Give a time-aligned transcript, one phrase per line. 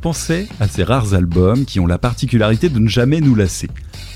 [0.00, 3.68] pensais à ces rares albums qui ont la particularité de ne jamais nous lasser.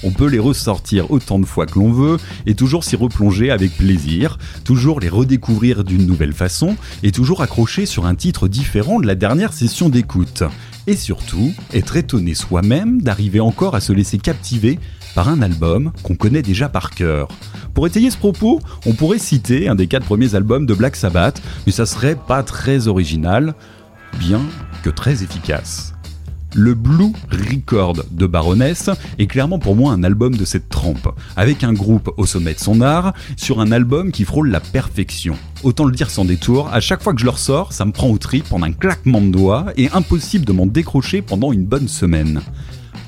[0.02, 2.16] On peut les ressortir autant de fois que l'on veut
[2.46, 7.86] et toujours s'y replonger avec plaisir, toujours les redécouvrir d'une nouvelle façon et toujours accrocher
[7.86, 10.42] sur un titre différent de la dernière session d'écoute.
[10.86, 14.78] Et surtout, être étonné soi-même d'arriver encore à se laisser captiver
[15.14, 17.28] par un album qu'on connaît déjà par cœur.
[17.72, 21.40] Pour étayer ce propos, on pourrait citer un des quatre premiers albums de Black Sabbath,
[21.66, 23.54] mais ça serait pas très original,
[24.18, 24.40] bien
[24.90, 25.94] très efficace.
[26.56, 31.64] Le Blue Record de Baroness est clairement pour moi un album de cette trempe, avec
[31.64, 35.36] un groupe au sommet de son art, sur un album qui frôle la perfection.
[35.64, 38.08] Autant le dire sans détour, à chaque fois que je le ressors, ça me prend
[38.08, 41.88] au trip en un claquement de doigts et impossible de m'en décrocher pendant une bonne
[41.88, 42.40] semaine.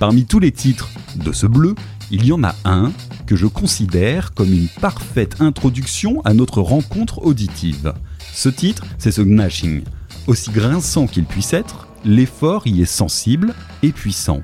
[0.01, 1.77] Parmi tous les titres de ce bleu,
[2.11, 2.93] il y en a un
[3.27, 7.95] que je considère comme une parfaite introduction à notre rencontre auditive.
[8.33, 9.83] Ce titre, c'est ce Gnashing.
[10.27, 14.43] Aussi grinçant qu'il puisse être, l'effort y est sensible et puissant,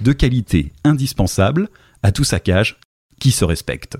[0.00, 1.68] de qualité indispensable
[2.04, 2.78] à tout saccage
[3.18, 3.98] qui se respecte.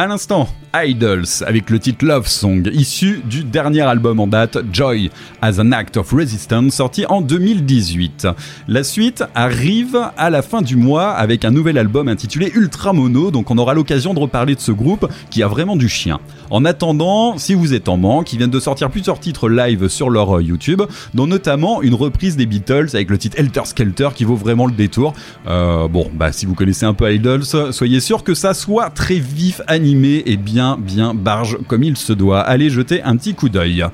[0.00, 5.10] À l'instant, Idols avec le titre Love Song, issu du dernier album en date Joy
[5.40, 8.28] as an Act of Resistance, sorti en 2018.
[8.68, 13.30] La suite arrive à la fin du mois avec un nouvel album intitulé Ultra Mono,
[13.30, 16.20] donc on aura l'occasion de reparler de ce groupe qui a vraiment du chien.
[16.50, 20.10] En attendant, si vous êtes en manque, ils viennent de sortir plusieurs titres live sur
[20.10, 20.82] leur euh, YouTube,
[21.14, 24.72] dont notamment une reprise des Beatles avec le titre Helter Skelter qui vaut vraiment le
[24.72, 25.14] détour.
[25.46, 29.18] Euh, bon, bah si vous connaissez un peu Idols, soyez sûr que ça soit très
[29.18, 32.40] vif, animé et bien bien barge comme il se doit.
[32.40, 33.84] Allez jeter un petit coup d'œil.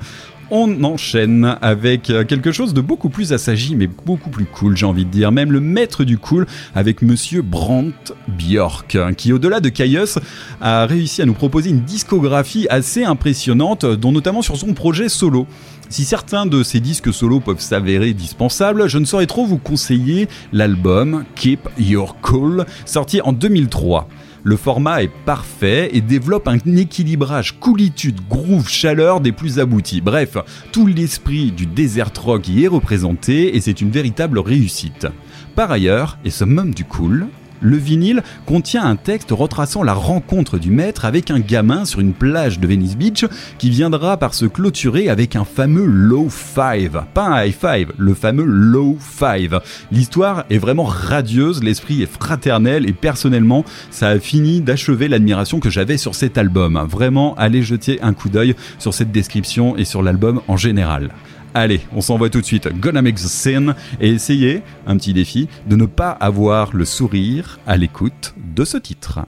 [0.51, 4.85] On enchaîne avec euh, quelque chose de beaucoup plus assagi, mais beaucoup plus cool, j'ai
[4.85, 5.31] envie de dire.
[5.31, 6.45] Même le maître du cool
[6.75, 10.19] avec monsieur Brandt Björk, qui au-delà de Caius
[10.61, 15.47] a réussi à nous proposer une discographie assez impressionnante, dont notamment sur son projet solo.
[15.89, 20.27] Si certains de ces disques solo peuvent s'avérer dispensables, je ne saurais trop vous conseiller
[20.53, 24.07] l'album Keep Your Cool, sorti en 2003.
[24.47, 30.01] Le format est parfait et développe un équilibrage coolitude, groove, chaleur des plus aboutis.
[30.01, 30.37] Bref,
[30.71, 35.07] tout l'esprit du desert rock y est représenté et c'est une véritable réussite.
[35.55, 37.25] Par ailleurs, et ce même du cool,
[37.65, 42.13] le vinyle contient un texte retraçant la rencontre du maître avec un gamin sur une
[42.13, 43.25] plage de Venice Beach
[43.57, 47.03] qui viendra par se clôturer avec un fameux low five.
[47.13, 49.59] Pas un high five, le fameux low five.
[49.91, 55.71] L'histoire est vraiment radieuse, l'esprit est fraternel et personnellement, ça a fini d'achever l'admiration que
[55.71, 56.85] j'avais sur cet album.
[56.87, 61.09] Vraiment, allez jeter un coup d'œil sur cette description et sur l'album en général.
[61.57, 65.47] Allez, on s'envoie tout de suite Gonna Make the Scene et essayez, un petit défi,
[65.67, 69.21] de ne pas avoir le sourire à l'écoute de ce titre.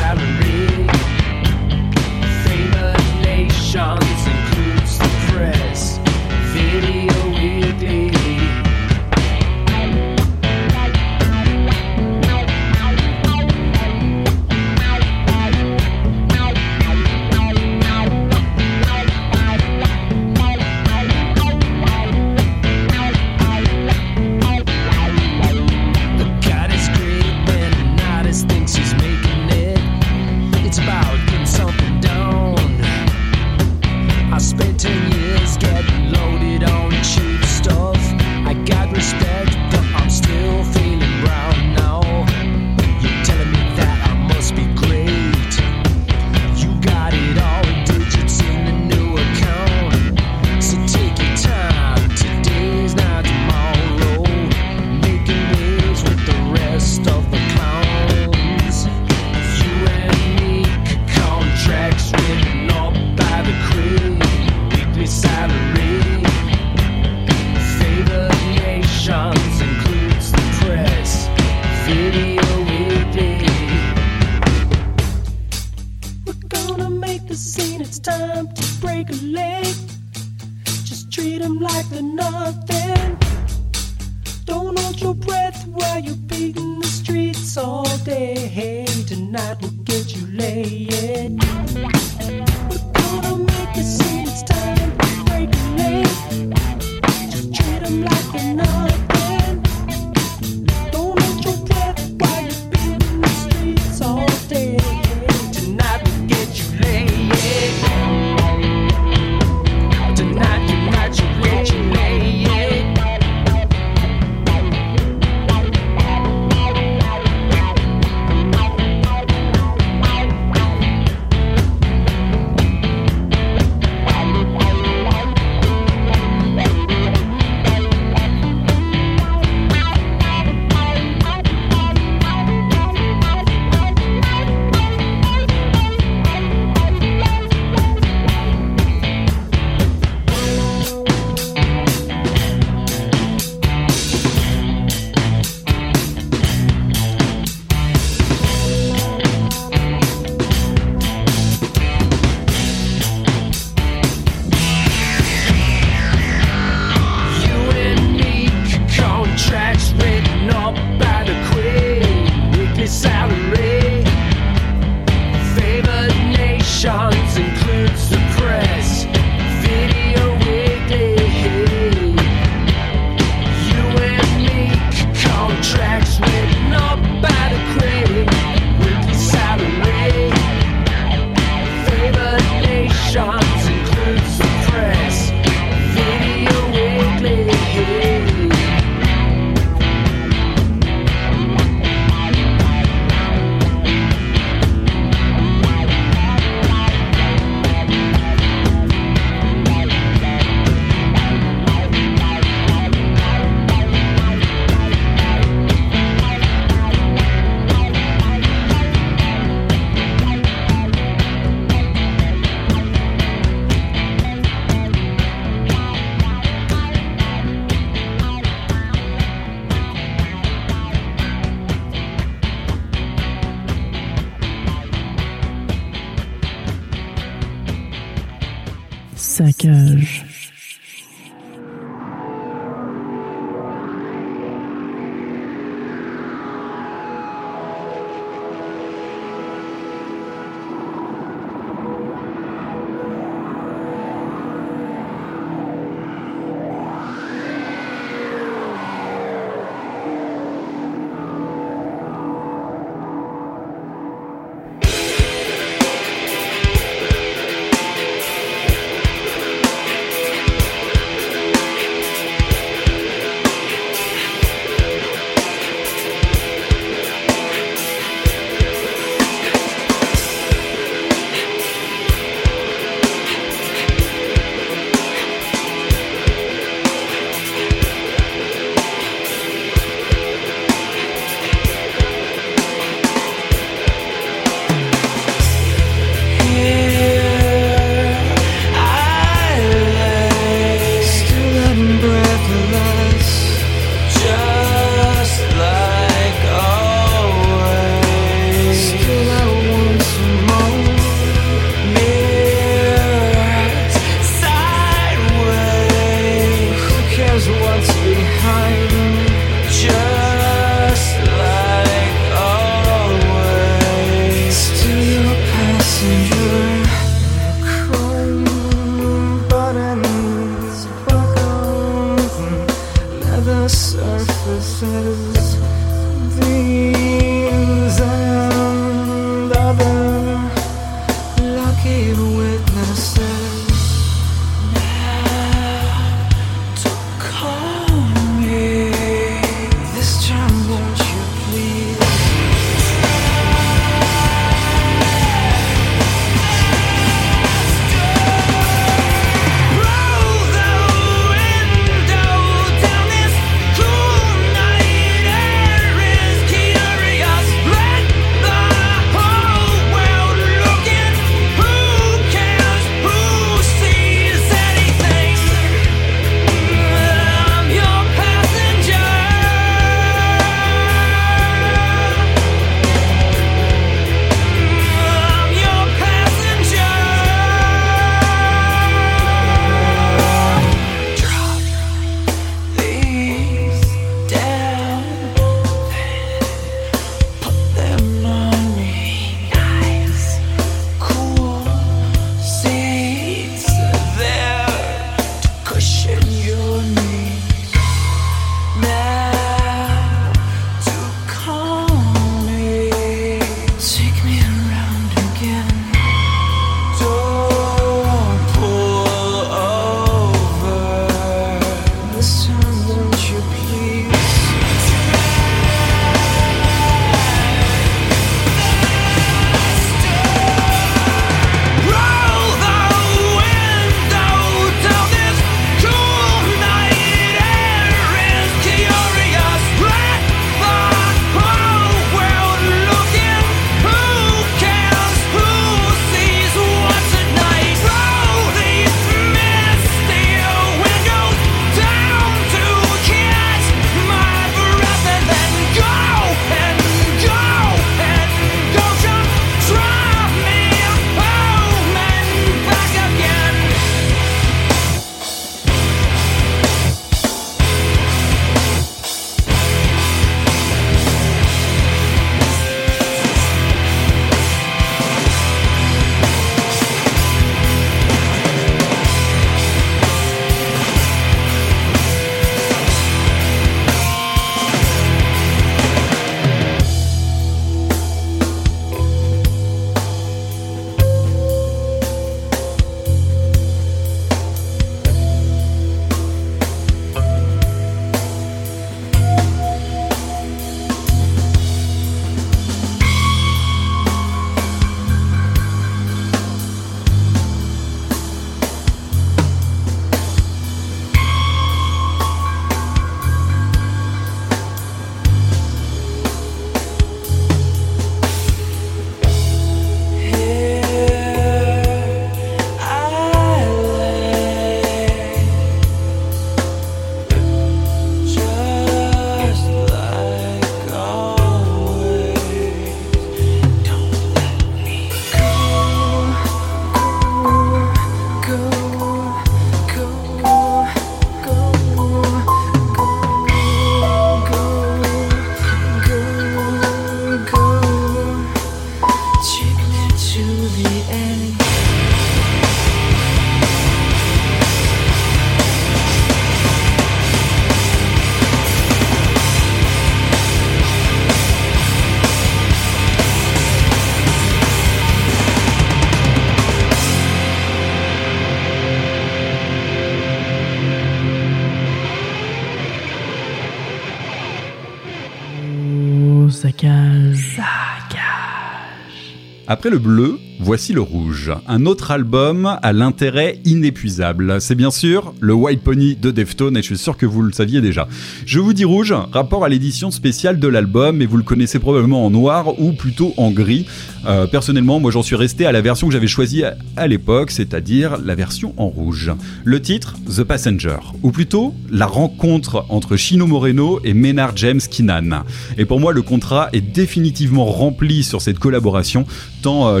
[569.66, 571.52] Après le bleu, voici le rouge.
[571.66, 574.60] Un autre album à l'intérêt inépuisable.
[574.60, 577.52] C'est bien sûr le White Pony de Deftones et je suis sûr que vous le
[577.52, 578.08] saviez déjà.
[578.46, 582.24] Je vous dis rouge, rapport à l'édition spéciale de l'album et vous le connaissez probablement
[582.24, 583.86] en noir ou plutôt en gris.
[584.26, 586.62] Euh, personnellement, moi j'en suis resté à la version que j'avais choisie
[586.96, 589.32] à, l'époque, c'est-à-dire la version en rouge.
[589.64, 595.44] Le titre, The Passenger, ou plutôt la rencontre entre Chino Moreno et Maynard James Keenan.
[595.76, 599.26] Et pour moi, le contrat est définitivement rempli sur cette collaboration
[599.62, 600.00] tant euh,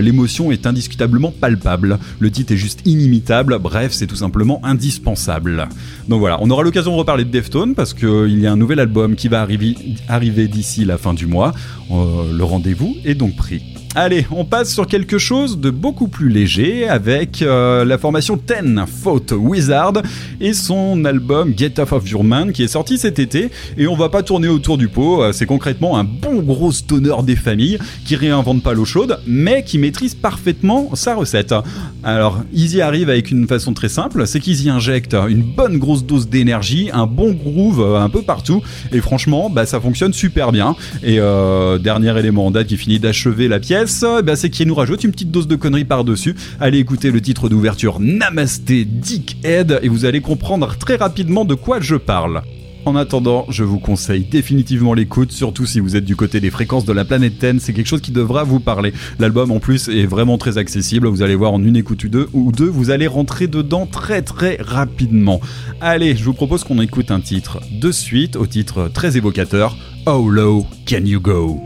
[0.52, 1.98] est indiscutablement palpable.
[2.18, 5.68] Le titre est juste inimitable, bref, c'est tout simplement indispensable.
[6.08, 8.80] Donc voilà, on aura l'occasion de reparler de Deftones parce qu'il y a un nouvel
[8.80, 9.76] album qui va arriver,
[10.08, 11.52] arriver d'ici la fin du mois.
[11.90, 13.73] Euh, le rendez-vous est donc pris.
[13.96, 18.86] Allez, on passe sur quelque chose de beaucoup plus léger avec euh, la formation Ten
[18.88, 20.02] Faute Wizard
[20.40, 23.50] et son album Get Off of Your Man qui est sorti cet été.
[23.78, 27.14] Et on va pas tourner autour du pot, euh, c'est concrètement un bon gros stoner
[27.22, 31.54] des familles qui réinvente pas l'eau chaude mais qui maîtrise parfaitement sa recette.
[32.02, 35.78] Alors, ils y arrivent avec une façon très simple, c'est qu'ils y injectent une bonne
[35.78, 38.60] grosse dose d'énergie, un bon groove euh, un peu partout.
[38.90, 40.74] Et franchement, bah, ça fonctionne super bien.
[41.04, 41.20] Et
[41.80, 45.04] dernier élément en date qui finit d'achever la pièce eh ben, c'est qu'il nous rajoute
[45.04, 46.34] une petite dose de conneries par-dessus.
[46.60, 51.80] Allez écouter le titre d'ouverture Namasté Dickhead et vous allez comprendre très rapidement de quoi
[51.80, 52.42] je parle.
[52.86, 56.84] En attendant, je vous conseille définitivement l'écoute, surtout si vous êtes du côté des fréquences
[56.84, 58.92] de la planète Ten, c'est quelque chose qui devra vous parler.
[59.18, 62.28] L'album en plus est vraiment très accessible, vous allez voir en une écoute ou deux,
[62.34, 65.40] ou deux vous allez rentrer dedans très très rapidement.
[65.80, 70.28] Allez, je vous propose qu'on écoute un titre de suite, au titre très évocateur, How
[70.28, 71.62] Low Can You Go?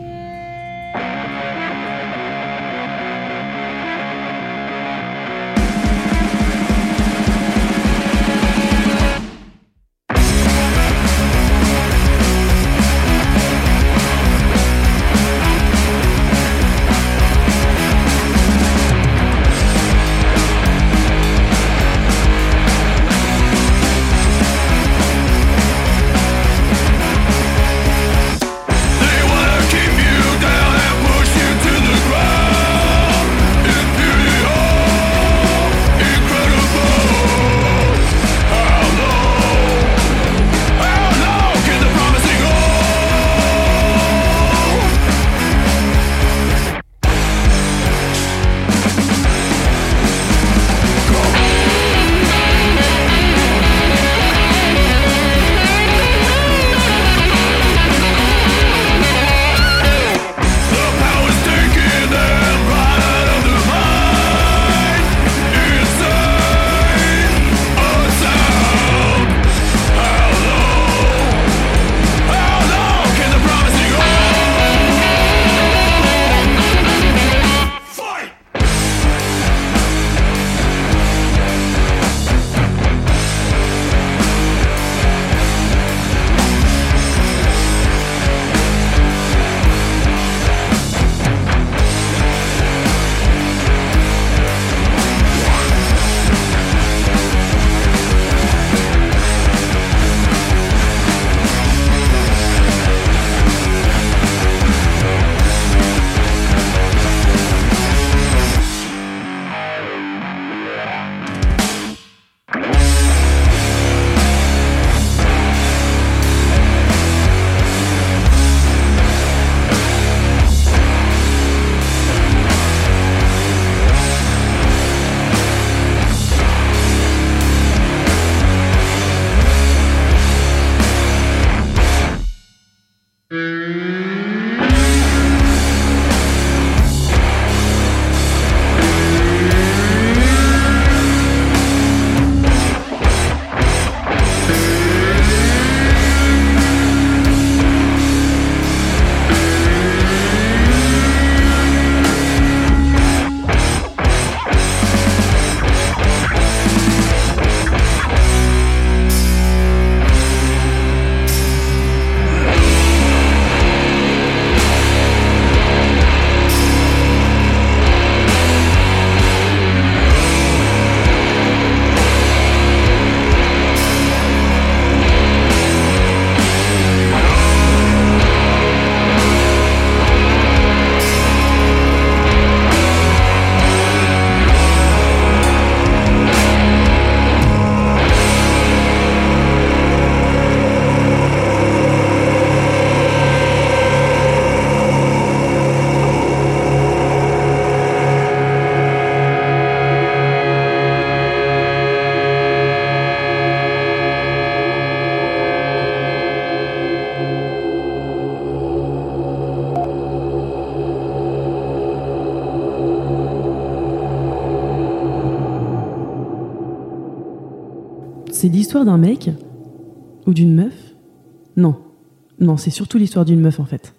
[222.59, 223.93] C'est surtout l'histoire d'une meuf en fait.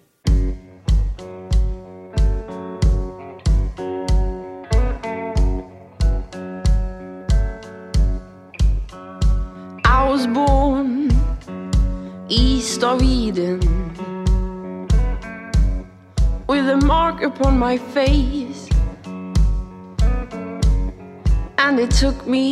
[9.83, 11.09] I was born
[12.29, 13.59] east of Eden
[16.47, 18.69] with a mark upon my face.
[21.57, 22.50] And it took me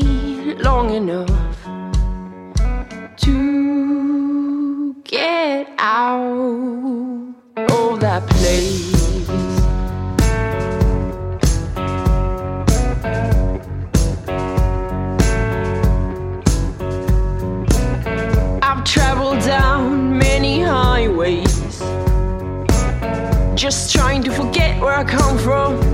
[24.79, 25.88] where I come from.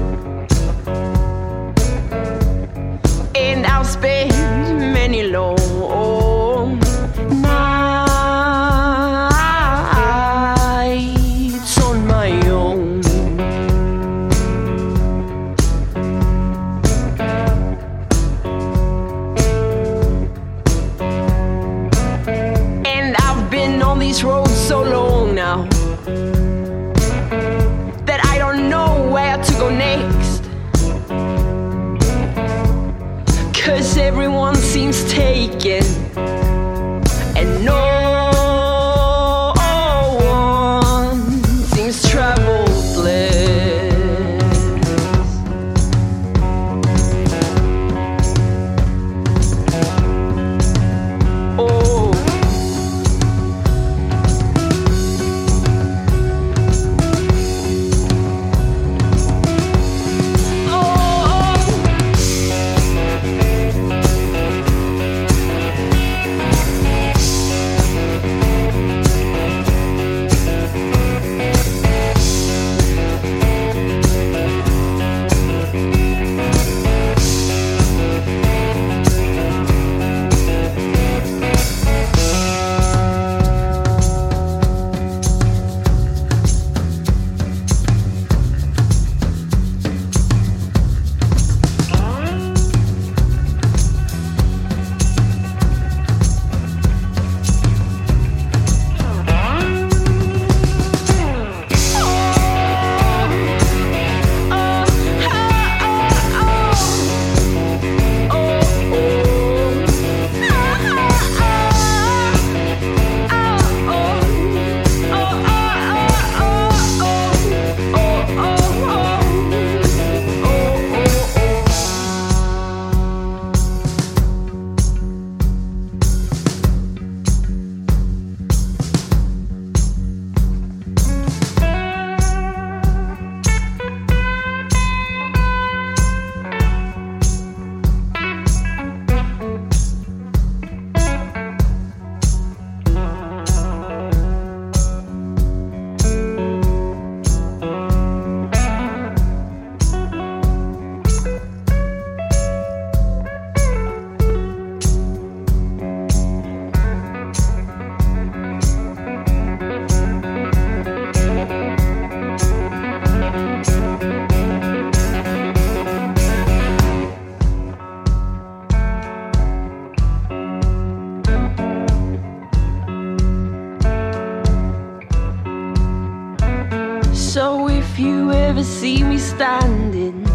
[179.60, 180.26] Standing,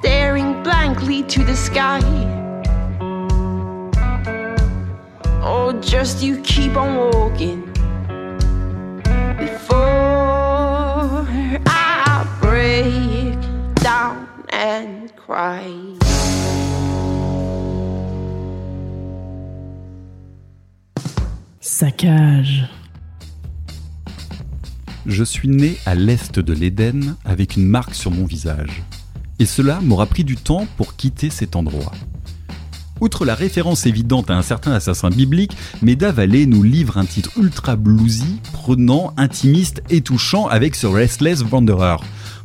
[0.00, 2.02] staring blankly to the sky,
[5.42, 7.62] or just you keep on walking
[9.38, 11.24] before
[11.66, 13.38] I break
[13.76, 15.72] down and cry.
[21.60, 22.75] Saccage.
[25.08, 28.82] Je suis né à l'est de l'Éden avec une marque sur mon visage.
[29.38, 31.92] Et cela m'aura pris du temps pour quitter cet endroit.
[33.00, 37.30] Outre la référence évidente à un certain assassin biblique, Meda Valley nous livre un titre
[37.38, 41.98] ultra bluesy, prenant, intimiste et touchant avec ce Restless Wanderer.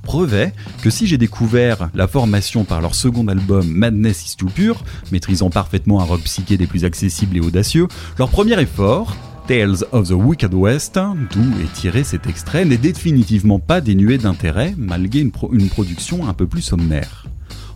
[0.04, 4.48] Preuve est que si j'ai découvert la formation par leur second album Madness is Too
[4.48, 7.88] Pure, maîtrisant parfaitement un rock psyché des plus accessibles et audacieux,
[8.20, 9.16] leur premier effort,
[9.48, 14.76] Tales of the Wicked West, d'où est tiré cet extrait, n'est définitivement pas dénué d'intérêt,
[14.78, 17.26] malgré une, pro- une production un peu plus sommaire.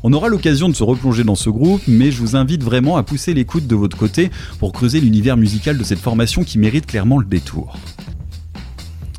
[0.04, 3.04] On aura l'occasion de se replonger dans ce groupe, mais je vous invite vraiment à
[3.04, 7.18] pousser l'écoute de votre côté pour creuser l'univers musical de cette formation qui mérite clairement
[7.18, 7.78] le détour.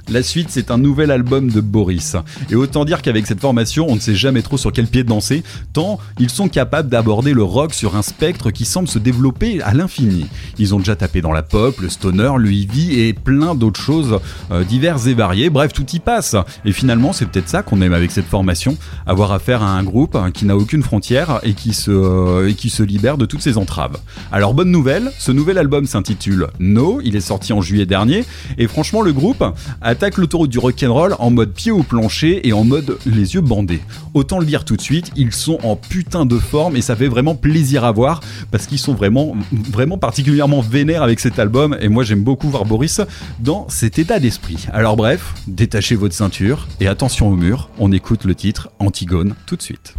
[0.08, 2.14] La suite, c'est un nouvel album de Boris.
[2.48, 5.42] Et autant dire qu'avec cette formation, on ne sait jamais trop sur quel pied danser,
[5.72, 9.74] tant ils sont capables d'aborder le rock sur un spectre qui semble se développer à
[9.74, 10.26] l'infini.
[10.58, 14.20] Ils ont déjà tapé dans la pop, le stoner, le heavy et plein d'autres choses
[14.52, 15.50] euh, diverses et variées.
[15.50, 16.36] Bref, tout y passe.
[16.64, 20.14] Et finalement, c'est peut-être ça qu'on aime avec cette formation, avoir affaire à un groupe
[20.14, 23.42] hein, qui n'a aucune frontière et qui se, euh, et qui se libère de toutes
[23.42, 23.98] ses entraves.
[24.30, 28.24] Alors, bonne nouvelle, ce nouvel album s'intitule No, il est sorti en juillet dernier,
[28.56, 29.44] et franchement, le groupe
[29.82, 33.40] a attaque l'autoroute du rock'n'roll en mode pied au plancher et en mode les yeux
[33.40, 33.80] bandés.
[34.12, 37.08] Autant le dire tout de suite, ils sont en putain de forme et ça fait
[37.08, 41.88] vraiment plaisir à voir parce qu'ils sont vraiment, vraiment particulièrement vénères avec cet album et
[41.88, 43.00] moi j'aime beaucoup voir Boris
[43.40, 44.66] dans cet état d'esprit.
[44.70, 49.56] Alors bref, détachez votre ceinture et attention au mur, on écoute le titre Antigone tout
[49.56, 49.94] de suite.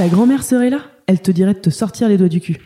[0.00, 0.78] Ta grand-mère serait là?
[1.06, 2.56] Elle te dirait de te sortir les doigts du cul.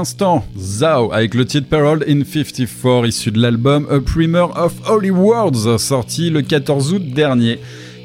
[0.00, 5.10] L'instant, Zao avec le titre Peril in 54 issu de l'album A Primer of Holy
[5.10, 7.58] Words sorti le 14 août dernier.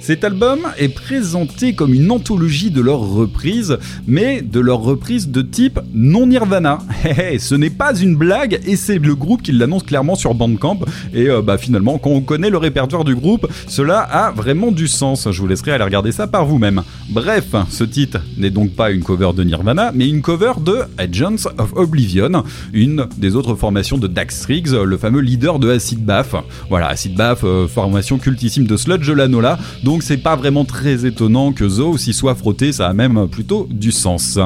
[0.05, 5.41] Cet album est présenté comme une anthologie de leurs reprises, mais de leurs reprises de
[5.41, 6.77] type non Nirvana.
[7.39, 10.81] ce n'est pas une blague et c'est le groupe qui l'annonce clairement sur Bandcamp.
[11.11, 14.87] Et euh, bah finalement, quand on connaît le répertoire du groupe, cela a vraiment du
[14.87, 15.27] sens.
[15.31, 16.83] Je vous laisserai aller regarder ça par vous-même.
[17.09, 21.49] Bref, ce titre n'est donc pas une cover de Nirvana, mais une cover de Agents
[21.57, 22.43] of Oblivion,
[22.73, 26.35] une des autres formations de Dax Riggs, le fameux leader de Acid Bath.
[26.69, 29.57] Voilà, Acid Bath, euh, formation cultissime de Sludge Lanola,
[29.95, 33.65] donc c'est pas vraiment très étonnant que Zo s'y soit frotté, ça a même plutôt
[33.71, 34.37] du sens.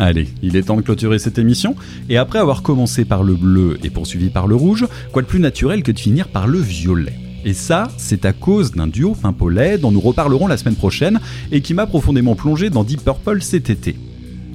[0.00, 1.76] Allez, il est temps de clôturer cette émission,
[2.08, 5.38] et après avoir commencé par le bleu et poursuivi par le rouge, quoi de plus
[5.38, 7.14] naturel que de finir par le violet?
[7.44, 11.20] Et ça, c'est à cause d'un duo Pimpollet dont nous reparlerons la semaine prochaine
[11.52, 13.94] et qui m'a profondément plongé dans Deep Purple cet été.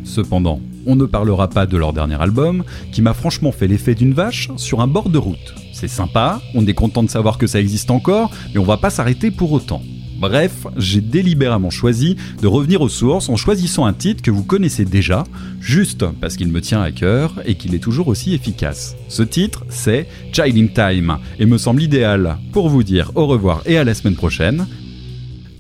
[0.06, 4.14] Cependant, on ne parlera pas de leur dernier album, qui m'a franchement fait l'effet d'une
[4.14, 5.56] vache sur un bord de route.
[5.74, 8.90] C'est sympa, on est content de savoir que ça existe encore, mais on va pas
[8.90, 9.82] s'arrêter pour autant.
[10.18, 14.86] Bref, j'ai délibérément choisi de revenir aux sources en choisissant un titre que vous connaissez
[14.86, 15.26] déjà,
[15.60, 18.96] juste parce qu'il me tient à cœur et qu'il est toujours aussi efficace.
[19.10, 23.62] Ce titre, c'est Child in Time, et me semble idéal pour vous dire au revoir
[23.66, 24.68] et à la semaine prochaine.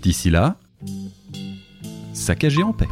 [0.01, 0.55] D'ici là,
[2.13, 2.87] saccagez en paix.